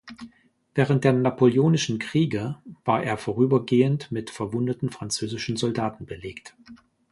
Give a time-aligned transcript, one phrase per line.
[0.73, 6.55] Während der Napoleonischen Kriege war er vorübergehend mit verwundeten französischen Soldaten belegt.